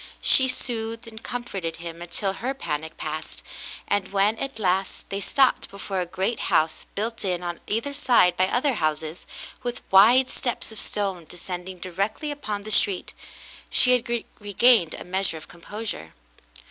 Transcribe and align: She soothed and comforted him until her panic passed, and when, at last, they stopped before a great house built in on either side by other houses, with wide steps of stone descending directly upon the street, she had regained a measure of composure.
She 0.23 0.47
soothed 0.47 1.05
and 1.05 1.21
comforted 1.21 1.75
him 1.75 2.01
until 2.01 2.33
her 2.33 2.55
panic 2.55 2.97
passed, 2.97 3.43
and 3.87 4.11
when, 4.11 4.35
at 4.39 4.57
last, 4.57 5.07
they 5.11 5.21
stopped 5.21 5.69
before 5.69 5.99
a 6.01 6.07
great 6.07 6.39
house 6.49 6.87
built 6.95 7.23
in 7.23 7.43
on 7.43 7.59
either 7.67 7.93
side 7.93 8.35
by 8.35 8.47
other 8.47 8.73
houses, 8.73 9.27
with 9.61 9.81
wide 9.91 10.27
steps 10.27 10.71
of 10.71 10.79
stone 10.79 11.25
descending 11.29 11.77
directly 11.77 12.31
upon 12.31 12.63
the 12.63 12.71
street, 12.71 13.13
she 13.69 13.91
had 13.91 14.25
regained 14.39 14.95
a 14.95 15.03
measure 15.03 15.37
of 15.37 15.47
composure. 15.47 16.13